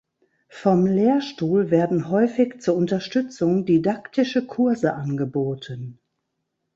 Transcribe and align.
Vom 0.49 0.87
Lehrstuhl 0.87 1.69
werden 1.69 2.09
häufig 2.09 2.59
zur 2.59 2.75
Unterstützung 2.75 3.67
didaktische 3.67 4.47
Kurse 4.47 4.95
angeboten. 4.95 5.99